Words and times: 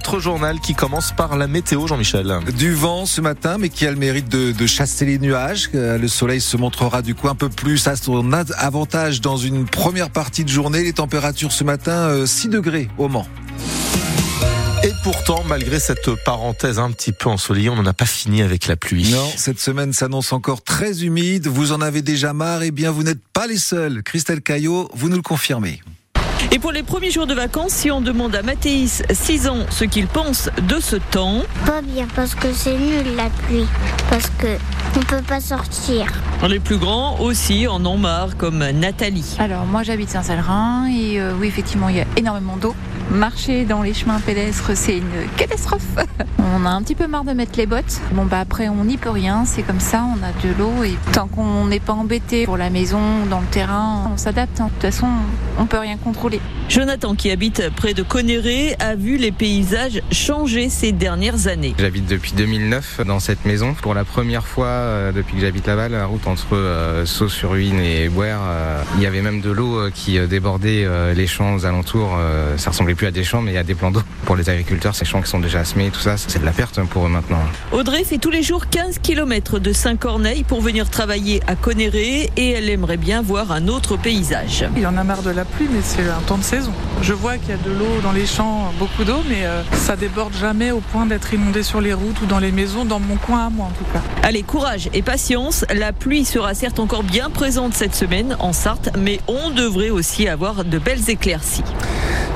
Notre 0.00 0.18
journal 0.18 0.60
qui 0.60 0.72
commence 0.74 1.12
par 1.12 1.36
la 1.36 1.46
météo, 1.46 1.86
Jean-Michel. 1.86 2.38
Du 2.56 2.72
vent 2.72 3.04
ce 3.04 3.20
matin, 3.20 3.58
mais 3.58 3.68
qui 3.68 3.86
a 3.86 3.90
le 3.90 3.98
mérite 3.98 4.30
de, 4.30 4.50
de, 4.50 4.66
chasser 4.66 5.04
les 5.04 5.18
nuages. 5.18 5.68
Euh, 5.74 5.98
le 5.98 6.08
soleil 6.08 6.40
se 6.40 6.56
montrera 6.56 7.02
du 7.02 7.14
coup 7.14 7.28
un 7.28 7.34
peu 7.34 7.50
plus 7.50 7.86
à 7.86 7.96
son 7.96 8.32
avantage 8.32 9.20
dans 9.20 9.36
une 9.36 9.66
première 9.66 10.08
partie 10.08 10.42
de 10.42 10.48
journée. 10.48 10.82
Les 10.84 10.94
températures 10.94 11.52
ce 11.52 11.64
matin, 11.64 12.24
6 12.24 12.46
euh, 12.46 12.50
degrés 12.50 12.88
au 12.96 13.08
Mans. 13.08 13.26
Et 14.84 14.92
pourtant, 15.02 15.44
malgré 15.46 15.78
cette 15.78 16.14
parenthèse 16.24 16.78
un 16.78 16.90
petit 16.92 17.12
peu 17.12 17.28
ensoleillée, 17.28 17.68
on 17.68 17.76
n'en 17.76 17.84
a 17.84 17.92
pas 17.92 18.06
fini 18.06 18.40
avec 18.40 18.68
la 18.68 18.76
pluie. 18.76 19.10
Non, 19.10 19.30
cette 19.36 19.60
semaine 19.60 19.92
s'annonce 19.92 20.32
encore 20.32 20.62
très 20.62 21.04
humide. 21.04 21.46
Vous 21.46 21.72
en 21.72 21.82
avez 21.82 22.00
déjà 22.00 22.32
marre 22.32 22.62
Eh 22.62 22.70
bien, 22.70 22.90
vous 22.90 23.02
n'êtes 23.02 23.22
pas 23.34 23.46
les 23.46 23.58
seuls. 23.58 24.02
Christelle 24.02 24.40
Caillot, 24.40 24.90
vous 24.94 25.10
nous 25.10 25.16
le 25.16 25.22
confirmez. 25.22 25.82
Et 26.52 26.58
pour 26.58 26.72
les 26.72 26.82
premiers 26.82 27.10
jours 27.10 27.26
de 27.26 27.34
vacances, 27.34 27.72
si 27.72 27.90
on 27.90 28.00
demande 28.00 28.34
à 28.34 28.42
Mathéis, 28.42 29.02
6 29.10 29.48
ans, 29.48 29.66
ce 29.70 29.84
qu'il 29.84 30.06
pense 30.06 30.50
de 30.68 30.80
ce 30.80 30.96
temps. 30.96 31.42
Pas 31.66 31.82
bien, 31.82 32.06
parce 32.16 32.34
que 32.34 32.52
c'est 32.52 32.76
nul 32.76 33.14
la 33.16 33.28
pluie. 33.30 33.66
Parce 34.10 34.30
que 34.38 34.56
on 34.96 35.00
peut 35.00 35.22
pas 35.22 35.40
sortir. 35.40 36.06
Les 36.48 36.58
plus 36.58 36.78
grands 36.78 37.20
aussi 37.20 37.66
en 37.68 37.84
ont 37.86 37.98
marre, 37.98 38.36
comme 38.36 38.58
Nathalie. 38.70 39.36
Alors, 39.38 39.64
moi 39.66 39.82
j'habite 39.82 40.10
Saint-Salrin 40.10 40.88
et 40.88 41.20
euh, 41.20 41.32
oui, 41.38 41.46
effectivement, 41.46 41.88
il 41.88 41.96
y 41.96 42.00
a 42.00 42.06
énormément 42.16 42.56
d'eau. 42.56 42.74
Marcher 43.10 43.64
dans 43.64 43.82
les 43.82 43.92
chemins 43.92 44.20
pédestres, 44.20 44.76
c'est 44.76 44.98
une 44.98 45.28
catastrophe. 45.36 45.82
On 46.38 46.64
a 46.64 46.70
un 46.70 46.82
petit 46.82 46.94
peu 46.94 47.08
marre 47.08 47.24
de 47.24 47.32
mettre 47.32 47.58
les 47.58 47.66
bottes. 47.66 48.00
Bon, 48.12 48.24
bah 48.24 48.40
après, 48.40 48.68
on 48.68 48.84
n'y 48.84 48.96
peut 48.96 49.10
rien, 49.10 49.44
c'est 49.44 49.62
comme 49.62 49.78
ça, 49.78 50.04
on 50.04 50.22
a 50.22 50.32
de 50.46 50.58
l'eau 50.58 50.82
et 50.82 50.94
tant 51.12 51.28
qu'on 51.28 51.66
n'est 51.66 51.80
pas 51.80 51.92
embêté 51.92 52.44
pour 52.44 52.56
la 52.56 52.70
maison, 52.70 53.00
dans 53.30 53.40
le 53.40 53.46
terrain, 53.46 54.10
on 54.12 54.16
s'adapte. 54.16 54.60
Hein. 54.60 54.66
De 54.66 54.70
toute 54.70 54.82
façon, 54.82 55.06
on 55.58 55.66
peut 55.66 55.78
rien 55.78 55.96
contrôler. 55.96 56.40
Jonathan, 56.68 57.14
qui 57.14 57.30
habite 57.30 57.70
près 57.76 57.94
de 57.94 58.02
Conéré, 58.02 58.74
a 58.78 58.94
vu 58.94 59.16
les 59.16 59.32
paysages 59.32 60.02
changer 60.12 60.68
ces 60.68 60.92
dernières 60.92 61.46
années. 61.46 61.74
J'habite 61.78 62.06
depuis 62.06 62.32
2009 62.32 63.02
dans 63.06 63.20
cette 63.20 63.44
maison. 63.44 63.74
Pour 63.74 63.94
la 63.94 64.04
première 64.04 64.46
fois 64.46 64.66
euh, 64.66 65.12
depuis 65.12 65.34
que 65.34 65.40
j'habite 65.40 65.66
là-bas, 65.66 65.88
la 65.88 66.06
route 66.06 66.26
entre 66.26 66.54
euh, 66.54 67.06
Saut-sur-Huine 67.06 67.80
et 67.80 68.08
Bouer, 68.08 68.36
euh, 68.40 68.82
il 68.96 69.02
y 69.02 69.06
avait 69.06 69.22
même 69.22 69.40
de 69.40 69.50
l'eau 69.50 69.78
euh, 69.78 69.90
qui 69.92 70.18
débordait 70.28 70.86
les 71.14 71.26
champs 71.26 71.54
aux 71.54 71.66
alentours. 71.66 72.18
ça 72.56 72.70
ressemblait 72.70 72.94
plus 73.00 73.06
à 73.06 73.10
des 73.12 73.24
champs, 73.24 73.40
mais 73.40 73.52
il 73.52 73.54
y 73.54 73.56
a 73.56 73.62
des 73.62 73.74
plans 73.74 73.90
d'eau. 73.90 74.02
Pour 74.26 74.36
les 74.36 74.50
agriculteurs, 74.50 74.94
ces 74.94 75.06
champs 75.06 75.22
qui 75.22 75.30
sont 75.30 75.38
déjà 75.38 75.64
semés, 75.64 75.88
tout 75.88 76.00
ça, 76.00 76.18
c'est 76.18 76.38
de 76.38 76.44
la 76.44 76.52
perte 76.52 76.78
pour 76.90 77.06
eux 77.06 77.08
maintenant. 77.08 77.40
Audrey 77.72 78.04
fait 78.04 78.18
tous 78.18 78.28
les 78.28 78.42
jours 78.42 78.68
15 78.68 78.98
km 78.98 79.58
de 79.58 79.72
Saint-Corneille 79.72 80.44
pour 80.44 80.60
venir 80.60 80.90
travailler 80.90 81.40
à 81.46 81.56
Conéré 81.56 82.28
et 82.36 82.50
elle 82.50 82.68
aimerait 82.68 82.98
bien 82.98 83.22
voir 83.22 83.52
un 83.52 83.68
autre 83.68 83.96
paysage. 83.96 84.66
Il 84.76 84.86
en 84.86 84.98
a 84.98 85.02
marre 85.02 85.22
de 85.22 85.30
la 85.30 85.46
pluie, 85.46 85.66
mais 85.72 85.80
c'est 85.82 86.06
un 86.10 86.20
temps 86.26 86.36
de 86.36 86.42
saison. 86.42 86.72
Je 87.00 87.14
vois 87.14 87.38
qu'il 87.38 87.48
y 87.48 87.52
a 87.52 87.56
de 87.56 87.70
l'eau 87.70 88.02
dans 88.02 88.12
les 88.12 88.26
champs, 88.26 88.70
beaucoup 88.78 89.04
d'eau, 89.04 89.22
mais 89.30 89.46
euh, 89.46 89.62
ça 89.72 89.96
déborde 89.96 90.34
jamais 90.34 90.70
au 90.70 90.80
point 90.80 91.06
d'être 91.06 91.32
inondé 91.32 91.62
sur 91.62 91.80
les 91.80 91.94
routes 91.94 92.20
ou 92.20 92.26
dans 92.26 92.38
les 92.38 92.52
maisons, 92.52 92.84
dans 92.84 93.00
mon 93.00 93.16
coin 93.16 93.46
à 93.46 93.48
moi 93.48 93.68
en 93.68 93.70
tout 93.78 93.90
cas. 93.94 94.02
Allez, 94.22 94.42
courage 94.42 94.90
et 94.92 95.00
patience. 95.00 95.64
La 95.74 95.94
pluie 95.94 96.26
sera 96.26 96.52
certes 96.52 96.78
encore 96.78 97.02
bien 97.02 97.30
présente 97.30 97.72
cette 97.72 97.94
semaine 97.94 98.36
en 98.40 98.52
Sarthe, 98.52 98.90
mais 98.98 99.20
on 99.26 99.48
devrait 99.48 99.88
aussi 99.88 100.28
avoir 100.28 100.66
de 100.66 100.78
belles 100.78 101.08
éclaircies. 101.08 101.64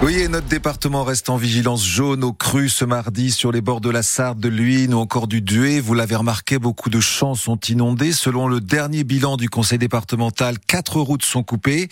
Oui, 0.02 0.20
et 0.20 0.28
notre 0.28 0.46
département 0.54 1.02
reste 1.02 1.30
en 1.30 1.36
vigilance 1.36 1.84
jaune 1.84 2.22
au 2.22 2.32
cru 2.32 2.68
ce 2.68 2.84
mardi 2.84 3.32
sur 3.32 3.50
les 3.50 3.60
bords 3.60 3.80
de 3.80 3.90
la 3.90 4.04
Sarthe, 4.04 4.38
de 4.38 4.48
l'Huine 4.48 4.94
ou 4.94 4.98
encore 4.98 5.26
du 5.26 5.42
Duet. 5.42 5.80
Vous 5.80 5.94
l'avez 5.94 6.14
remarqué, 6.14 6.60
beaucoup 6.60 6.90
de 6.90 7.00
champs 7.00 7.34
sont 7.34 7.58
inondés. 7.58 8.12
Selon 8.12 8.46
le 8.46 8.60
dernier 8.60 9.02
bilan 9.02 9.36
du 9.36 9.48
conseil 9.48 9.78
départemental, 9.78 10.60
quatre 10.60 11.00
routes 11.00 11.24
sont 11.24 11.42
coupées. 11.42 11.88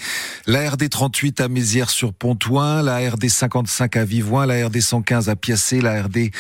La 0.47 0.71
RD 0.71 0.89
38 0.89 1.41
à 1.41 1.49
Mézières-sur-Pontoin, 1.49 2.83
la 2.83 2.99
RD 2.99 3.29
55 3.29 3.97
à 3.97 4.05
Vivoin, 4.05 4.47
la 4.47 4.69
RD 4.69 4.81
115 4.81 5.29
à 5.29 5.35
Piacé, 5.35 5.81
la 5.81 6.01
RD 6.01 6.31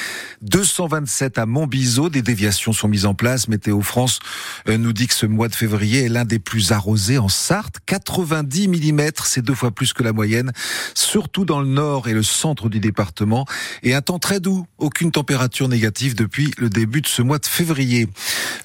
227 0.43 1.39
à 1.39 1.47
Montbiseau. 1.47 2.09
Des 2.09 2.23
déviations 2.23 2.73
sont 2.73 2.87
mises 2.87 3.07
en 3.07 3.15
place. 3.15 3.49
Météo 3.49 3.81
France 3.81 4.21
euh, 4.69 4.79
nous 4.79 4.93
dit 4.93 5.09
que 5.09 5.15
ce 5.15 5.27
mois 5.27 5.49
de 5.49 5.57
février 5.57 6.05
est 6.05 6.09
l'un 6.09 6.25
des 6.25 6.39
plus 6.39 6.71
arrosés 6.71 7.19
en 7.19 7.29
Sarthe. 7.29 7.81
90 7.87 8.69
mm, 8.69 9.11
c'est 9.25 9.43
deux 9.43 9.57
fois 9.57 9.73
plus 9.73 9.93
que 9.93 10.05
la 10.05 10.13
moyenne, 10.13 10.53
surtout 10.95 11.45
dans 11.45 11.59
le 11.59 11.67
nord 11.67 12.12
le 12.15 12.23
centre 12.23 12.69
du 12.69 12.81
département. 12.81 13.47
Et 13.83 13.95
un 13.95 14.03
temps 14.03 14.19
très 14.19 14.41
doux, 14.41 14.67
aucune 14.79 15.11
température 15.11 15.69
négative 15.69 16.15
depuis 16.15 16.53
le 16.59 16.69
début 16.69 17.01
de 17.01 17.07
ce 17.07 17.23
mois 17.23 17.39
de 17.39 17.47
février. 17.47 18.09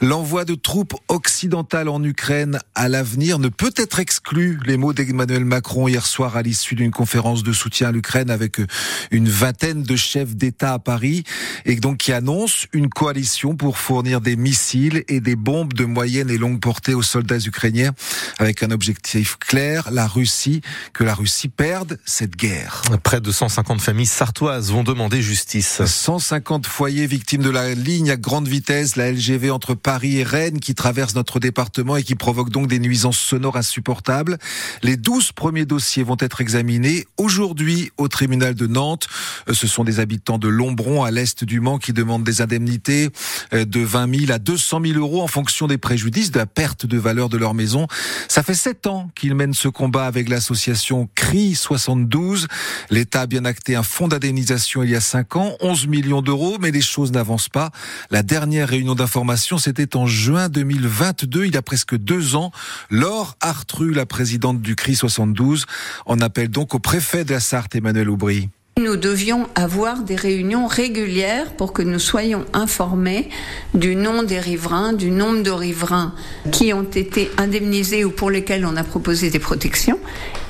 L'envoi 0.02 0.46
de 0.46 0.54
troupes 0.54 0.94
occidentales 1.08 1.90
en 1.90 2.04
Ukraine 2.04 2.60
à 2.76 2.88
l'avenir 2.88 3.40
ne 3.40 3.48
peut 3.48 3.74
être 3.76 4.00
exclu. 4.00 4.60
Les 4.66 4.78
mots 4.78 4.94
d'Emmanuel 4.94 5.44
Macron 5.44 5.88
hier 5.88 6.06
soir 6.06 6.38
à 6.38 6.44
l'issue 6.44 6.76
d'une 6.76 6.92
conférence 6.92 7.42
de 7.42 7.52
soutien 7.52 7.90
à 7.90 7.92
l'Ukraine 7.92 8.30
avec 8.30 8.62
une 9.10 9.28
vingtaine 9.28 9.82
de 9.82 9.96
chefs 9.96 10.36
d'État 10.36 10.74
à 10.74 10.80
Paris 10.80 11.24
et 11.66 11.78
donc 11.78 11.98
qui 11.98 12.14
annonce 12.14 12.68
une 12.74 12.90
coalition 12.90 13.56
pour 13.56 13.80
fournir 13.80 14.22
des 14.22 14.36
missiles 14.36 15.04
et 15.08 15.20
des 15.20 15.36
bombes 15.36 15.74
de 15.74 15.86
moyenne 15.86 16.30
et 16.30 16.38
longue 16.38 16.60
portée 16.60 16.94
aux 16.94 17.02
soldats 17.02 17.40
ukrainiens 17.40 17.94
avec 18.38 18.62
un 18.62 18.70
objectif 18.70 19.38
clair, 19.38 19.90
la 19.92 20.06
Russie, 20.06 20.62
que 20.94 21.04
la 21.04 21.16
Russie 21.16 21.50
perde 21.50 21.98
cette 22.06 22.36
guerre. 22.36 22.84
Près 23.02 23.20
de 23.20 23.32
150 23.32 23.82
familles 23.82 24.06
sartoises 24.06 24.72
vont 24.72 24.84
demander 24.84 25.24
justice. 25.24 25.82
150 25.84 26.68
foyers 26.68 27.08
victimes 27.08 27.42
de 27.42 27.50
la 27.50 27.74
ligne 27.74 28.12
à 28.12 28.16
grande 28.16 28.48
vitesse, 28.48 28.96
la 28.96 29.12
LGV 29.12 29.50
entre 29.50 29.74
Paris 29.88 30.18
et 30.18 30.24
Rennes 30.24 30.60
qui 30.60 30.76
traverse 30.76 31.16
notre 31.16 31.40
département 31.40 31.96
et 31.96 32.04
qui 32.04 32.16
provoque 32.16 32.50
donc 32.50 32.68
des 32.68 32.78
nuisances 32.78 33.18
sonores 33.18 33.56
insupportables. 33.56 34.38
Les 34.84 34.98
12 34.98 35.32
premiers 35.32 35.66
dossiers 35.66 36.04
vont 36.04 36.18
être 36.20 36.42
examinés 36.42 37.06
aujourd'hui 37.16 37.90
au 37.96 38.10
tribunal 38.10 38.54
de 38.54 38.68
Nantes. 38.68 39.08
Euh, 39.48 39.54
ce 39.54 39.66
sont 39.66 39.86
des 39.86 40.02
habitants 40.02 40.40
de 40.40 40.50
Lombron 40.50 41.06
à 41.06 41.12
l'est 41.12 41.46
du 41.46 41.62
Mans 41.62 41.78
qui 41.78 41.94
demandent 41.94 42.26
des 42.26 42.42
indemnités 42.42 43.12
euh, 43.54 43.64
de 43.64 43.80
20 43.80 44.26
000 44.26 44.32
à 44.34 44.40
200 44.40 44.82
000 44.88 45.00
euros 45.00 45.22
en 45.22 45.28
fonction 45.28 45.68
des 45.68 45.78
préjudices, 45.78 46.32
de 46.32 46.40
la 46.40 46.48
perte 46.48 46.86
de 46.86 46.98
valeur 46.98 47.30
de 47.30 47.38
leur 47.38 47.54
maison. 47.54 47.88
Ça 48.28 48.44
fait 48.44 48.56
sept 48.56 48.88
ans 48.88 49.10
qu'ils 49.16 49.36
mènent 49.36 49.54
ce 49.54 49.70
combat 49.70 50.06
avec 50.06 50.28
l'association 50.28 51.08
CRI 51.16 51.56
72. 51.56 52.48
L'État 52.90 53.22
a 53.22 53.26
bien 53.26 53.46
acté 53.46 53.78
un 53.78 53.84
fonds 53.84 54.10
d'indemnisation 54.10 54.84
il 54.84 54.90
y 54.90 54.98
a 54.98 55.00
cinq 55.00 55.38
ans, 55.38 55.56
11 55.62 55.88
millions 55.88 56.22
d'euros, 56.22 56.58
mais 56.60 56.72
les 56.72 56.82
choses 56.82 57.14
n'avancent 57.14 57.48
pas. 57.48 57.72
La 58.12 58.22
dernière 58.22 58.68
réunion 58.68 58.94
d'information, 58.94 59.58
c'était 59.78 59.96
en 59.96 60.08
juin 60.08 60.50
2022, 60.50 61.46
il 61.46 61.54
y 61.54 61.58
a 61.58 61.62
presque 61.62 61.96
deux 61.96 62.36
ans. 62.36 62.52
Laure 62.90 63.38
Artru, 63.42 63.94
la 63.94 64.08
présidente 64.08 64.60
du 64.60 64.76
CRI 64.76 64.96
72, 64.96 65.68
en 66.08 66.20
appelle 66.20 66.50
donc 66.50 66.74
au 66.74 66.80
préfet 66.80 67.24
de 67.24 67.34
la 67.34 67.40
Sarthe, 67.40 67.76
Emmanuel 67.76 68.10
Aubry. 68.10 68.50
Nous 68.84 68.96
devions 68.96 69.48
avoir 69.54 70.02
des 70.02 70.16
réunions 70.16 70.66
régulières 70.66 71.56
pour 71.58 71.74
que 71.74 71.84
nous 71.84 72.00
soyons 72.00 72.46
informés 72.54 73.30
du 73.76 73.96
nom 73.96 74.24
des 74.24 74.40
riverains, 74.40 74.94
du 74.94 75.12
nombre 75.12 75.44
de 75.44 75.52
riverains 75.52 76.16
qui 76.52 76.74
ont 76.74 76.84
été 76.84 77.30
indemnisés 77.38 78.04
ou 78.04 78.10
pour 78.10 78.32
lesquels 78.32 78.66
on 78.66 78.76
a 78.78 78.84
proposé 78.84 79.30
des 79.30 79.40
protections 79.40 80.00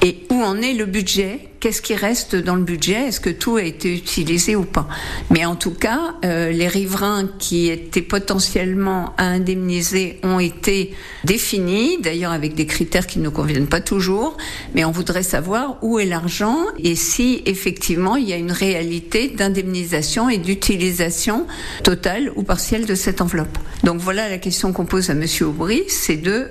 et 0.02 0.26
où 0.30 0.36
en 0.36 0.62
est 0.62 0.74
le 0.74 0.86
budget 0.86 1.50
qu'est-ce 1.60 1.82
qui 1.82 1.96
reste 1.96 2.36
dans 2.36 2.56
le 2.56 2.64
budget? 2.64 3.08
Est-ce 3.08 3.20
que 3.20 3.30
tout 3.30 3.58
a 3.58 3.64
été 3.64 3.94
utilisé 3.94 4.56
ou 4.56 4.64
pas? 4.64 4.88
Mais 5.30 5.46
en 5.46 5.56
tout 5.56 5.74
cas, 5.74 6.16
euh, 6.26 6.52
les 6.52 6.68
riverains 6.68 7.30
qui 7.40 7.70
étaient 7.70 8.02
potentiellement 8.02 9.14
à 9.18 9.26
indemniser 9.26 10.20
ont 10.24 10.40
été 10.40 10.94
définis, 11.24 11.98
d'ailleurs 12.02 12.32
avec 12.32 12.56
des 12.56 12.66
critères 12.66 13.08
qui 13.08 13.20
ne 13.20 13.30
conviennent 13.30 13.68
pas 13.68 13.82
toujours, 13.82 14.38
mais 14.76 14.86
on 14.86 14.92
voudrait 14.92 15.24
savoir 15.24 15.78
où 15.82 16.00
est 16.00 16.06
l'argent 16.06 16.58
et 16.78 16.96
si 16.96 17.42
effectivement 17.46 18.16
il 18.16 18.28
y 18.28 18.34
a 18.34 18.38
une 18.38 18.52
réalité 18.52 19.30
d'indemnisation 19.30 20.30
et 20.30 20.38
d'utilisation 20.38 21.48
totale 21.84 22.32
ou 22.36 22.44
partielle 22.44 22.86
de 22.86 22.96
cette 22.96 23.22
enveloppe. 23.22 23.58
Donc 23.84 24.00
voilà 24.00 24.30
la 24.30 24.38
question 24.38 24.74
qu'on 24.74 24.86
pose 24.86 25.10
à 25.10 25.14
Monsieur 25.14 25.48
Aubry, 25.48 25.84
c'est 25.88 26.18
de 26.18 26.48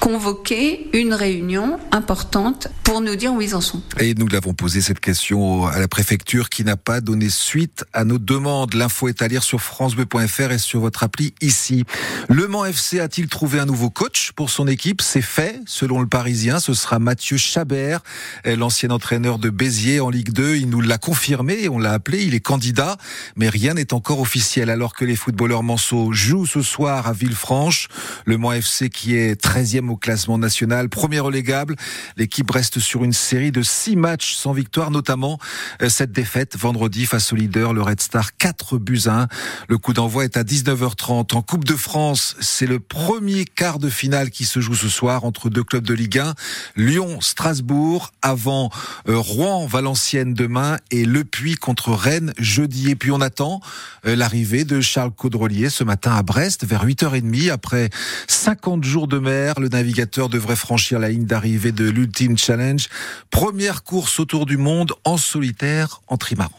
convoquer 0.00 0.88
une 0.92 1.14
réunion 1.14 1.78
importante 1.90 2.68
pour 2.84 3.00
nous 3.00 3.16
dire 3.16 3.32
où 3.32 3.40
ils 3.40 3.54
en 3.54 3.60
sont. 3.60 3.82
Et 3.98 4.14
nous 4.14 4.28
l'avons 4.28 4.54
posé 4.54 4.80
cette 4.80 5.00
question 5.00 5.66
à 5.66 5.78
la 5.78 5.88
préfecture 5.88 6.48
qui 6.48 6.64
n'a 6.64 6.76
pas 6.76 7.00
donné 7.00 7.30
suite 7.30 7.84
à 7.92 8.04
nos 8.04 8.18
demandes. 8.18 8.74
L'info 8.74 9.08
est 9.08 9.22
à 9.22 9.28
lire 9.28 9.42
sur 9.42 9.60
francebleu.fr 9.60 10.52
et 10.52 10.58
sur 10.58 10.80
votre 10.80 11.02
appli 11.02 11.34
ici. 11.40 11.84
Le 12.28 12.48
Mans 12.48 12.64
FC 12.64 13.00
a-t-il 13.00 13.28
trouvé 13.28 13.58
un 13.60 13.66
nouveau 13.66 13.90
coach 13.90 14.32
pour 14.32 14.50
son 14.50 14.66
équipe? 14.66 15.00
C'est 15.02 15.22
fait, 15.22 15.60
selon 15.66 16.00
le 16.00 16.06
Parisien. 16.06 16.60
Ce 16.60 16.74
sera 16.74 16.98
Mathieu 16.98 17.36
Chabert, 17.36 18.00
l'ancien 18.44 18.90
entraîneur 18.90 19.38
de 19.38 19.50
Béziers 19.50 20.00
en 20.00 20.10
Ligue 20.10 20.32
2. 20.32 20.56
Il 20.56 20.68
nous 20.70 20.80
l'a 20.80 20.98
confirmé, 20.98 21.68
on 21.68 21.78
l'a 21.78 21.92
appelé, 21.92 22.24
il 22.24 22.34
est 22.34 22.40
candidat, 22.40 22.96
mais 23.36 23.48
rien 23.48 23.74
n'est 23.74 23.94
encore 23.94 24.20
officiel. 24.20 24.70
Alors 24.70 24.94
que 24.94 25.04
les 25.04 25.16
footballeurs 25.16 25.62
manceaux 25.62 26.12
jouent 26.12 26.46
ce 26.46 26.62
soir 26.62 27.06
à 27.06 27.12
Villefranche, 27.12 27.88
le 28.24 28.36
Mans 28.36 28.52
FC 28.52 28.90
qui 28.90 29.16
est 29.16 29.40
très 29.40 29.61
13e 29.62 29.88
au 29.90 29.96
classement 29.96 30.38
national. 30.38 30.88
Premier 30.88 31.20
relégable, 31.20 31.76
l'équipe 32.16 32.50
reste 32.50 32.80
sur 32.80 33.04
une 33.04 33.12
série 33.12 33.52
de 33.52 33.62
six 33.62 33.96
matchs 33.96 34.34
sans 34.34 34.52
victoire, 34.52 34.90
notamment 34.90 35.38
euh, 35.82 35.88
cette 35.88 36.12
défaite 36.12 36.56
vendredi 36.56 37.06
face 37.06 37.32
au 37.32 37.36
leader, 37.36 37.72
le 37.72 37.82
Red 37.82 38.00
Star, 38.00 38.36
4 38.36 38.78
buts 38.78 39.02
à 39.06 39.22
1. 39.22 39.28
Le 39.68 39.78
coup 39.78 39.92
d'envoi 39.92 40.24
est 40.24 40.36
à 40.36 40.42
19h30. 40.42 41.34
En 41.34 41.42
Coupe 41.42 41.64
de 41.64 41.74
France, 41.74 42.36
c'est 42.40 42.66
le 42.66 42.80
premier 42.80 43.44
quart 43.44 43.78
de 43.78 43.88
finale 43.88 44.30
qui 44.30 44.44
se 44.44 44.60
joue 44.60 44.74
ce 44.74 44.88
soir 44.88 45.24
entre 45.24 45.48
deux 45.48 45.64
clubs 45.64 45.84
de 45.84 45.94
Ligue 45.94 46.18
1. 46.18 46.34
Lyon, 46.76 47.20
Strasbourg, 47.20 48.10
avant 48.22 48.70
euh, 49.08 49.16
Rouen, 49.16 49.66
Valenciennes 49.66 50.34
demain 50.34 50.78
et 50.90 51.04
Le 51.04 51.24
Puy 51.24 51.54
contre 51.54 51.92
Rennes 51.92 52.32
jeudi. 52.38 52.90
Et 52.90 52.96
puis 52.96 53.10
on 53.10 53.20
attend 53.20 53.60
euh, 54.06 54.16
l'arrivée 54.16 54.64
de 54.64 54.80
Charles 54.80 55.12
Caudrelier 55.12 55.70
ce 55.70 55.84
matin 55.84 56.14
à 56.16 56.22
Brest 56.22 56.64
vers 56.64 56.84
8h30. 56.84 57.50
Après 57.50 57.90
50 58.26 58.82
jours 58.84 59.06
de 59.06 59.18
mer, 59.18 59.41
le 59.58 59.68
navigateur 59.68 60.28
devrait 60.28 60.56
franchir 60.56 60.98
la 60.98 61.08
ligne 61.08 61.24
d'arrivée 61.24 61.72
de 61.72 61.88
l'Ultime 61.88 62.38
Challenge. 62.38 62.88
Première 63.30 63.82
course 63.82 64.20
autour 64.20 64.46
du 64.46 64.56
monde 64.56 64.92
en 65.04 65.16
solitaire 65.16 66.02
en 66.08 66.16
trimaran. 66.16 66.52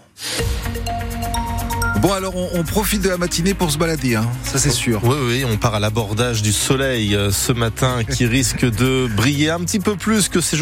Bon 2.01 2.11
alors 2.11 2.35
on, 2.35 2.49
on, 2.55 2.63
profite 2.63 3.01
de 3.01 3.07
la 3.07 3.17
matinée 3.17 3.53
pour 3.53 3.71
se 3.71 3.77
balader, 3.77 4.15
hein, 4.15 4.29
ça 4.43 4.59
c'est 4.59 4.71
sûr. 4.71 5.01
Oui 5.05 5.15
oui, 5.25 5.45
on 5.45 5.55
part 5.55 5.75
à 5.75 5.79
l'abordage 5.79 6.41
du 6.41 6.51
soleil 6.51 7.15
euh, 7.15 7.31
ce 7.31 7.53
matin 7.53 8.03
qui 8.03 8.25
risque 8.39 8.65
de 8.65 9.07
briller 9.15 9.51
un 9.51 9.61
petit 9.61 9.79
peu 9.79 9.95
plus 9.95 10.27
que 10.27 10.41
ces 10.41 10.57
jours. 10.57 10.61